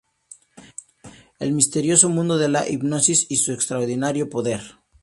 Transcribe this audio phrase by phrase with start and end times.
[1.37, 4.79] El misterioso mundo de la hipnosis y su extraordinario poder.